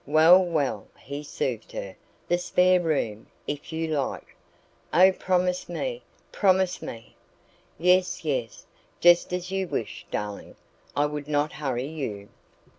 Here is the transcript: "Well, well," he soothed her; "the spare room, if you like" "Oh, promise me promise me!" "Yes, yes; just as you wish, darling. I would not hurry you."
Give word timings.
"Well, 0.07 0.43
well," 0.43 0.87
he 0.97 1.21
soothed 1.21 1.73
her; 1.73 1.95
"the 2.27 2.39
spare 2.39 2.79
room, 2.81 3.27
if 3.45 3.71
you 3.71 3.89
like" 3.95 4.35
"Oh, 4.95 5.11
promise 5.11 5.69
me 5.69 6.01
promise 6.31 6.81
me!" 6.81 7.15
"Yes, 7.77 8.25
yes; 8.25 8.65
just 8.99 9.31
as 9.31 9.51
you 9.51 9.67
wish, 9.67 10.07
darling. 10.09 10.55
I 10.95 11.05
would 11.05 11.27
not 11.27 11.53
hurry 11.53 11.85
you." 11.85 12.29